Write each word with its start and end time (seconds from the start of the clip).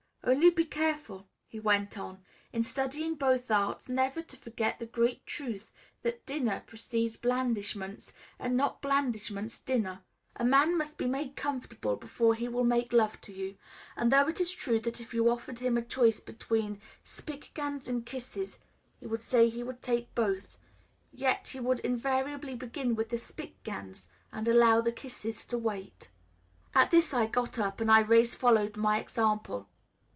"Only 0.23 0.51
be 0.51 0.65
careful," 0.65 1.27
he 1.47 1.59
went 1.59 1.97
on, 1.97 2.21
"in 2.53 2.61
studying 2.61 3.15
both 3.15 3.49
arts, 3.49 3.89
never 3.89 4.21
to 4.21 4.37
forget 4.37 4.77
the 4.77 4.85
great 4.85 5.25
truth 5.25 5.71
that 6.03 6.27
dinner 6.27 6.61
precedes 6.67 7.17
blandishments 7.17 8.13
and 8.37 8.55
not 8.55 8.83
blandishments 8.83 9.57
dinner. 9.59 10.03
A 10.35 10.45
man 10.45 10.77
must 10.77 10.99
be 10.99 11.07
made 11.07 11.35
comfortable 11.35 11.95
before 11.95 12.35
he 12.35 12.47
will 12.47 12.63
make 12.63 12.93
love 12.93 13.19
to 13.21 13.33
you; 13.33 13.57
and 13.97 14.11
though 14.11 14.27
it 14.27 14.39
is 14.39 14.51
true 14.51 14.79
that 14.81 15.01
if 15.01 15.11
you 15.11 15.27
offered 15.27 15.57
him 15.57 15.75
a 15.75 15.81
choice 15.81 16.19
between 16.19 16.79
Spickgans 17.03 17.87
and 17.87 18.05
kisses, 18.05 18.59
he 18.99 19.07
would 19.07 19.23
say 19.23 19.49
he 19.49 19.63
would 19.63 19.81
take 19.81 20.13
both, 20.13 20.59
yet 21.11 21.47
he 21.49 21.59
would 21.59 21.79
invariably 21.79 22.53
begin 22.55 22.93
with 22.95 23.09
the 23.09 23.17
Spickgans, 23.17 24.07
and 24.31 24.47
allow 24.47 24.81
the 24.81 24.91
kisses 24.91 25.43
to 25.45 25.57
wait." 25.57 26.11
At 26.75 26.91
this 26.91 27.11
I 27.11 27.25
got 27.25 27.57
up, 27.57 27.81
and 27.81 27.89
Irais 27.89 28.35
followed 28.35 28.77
my 28.77 28.99
example. 28.99 29.67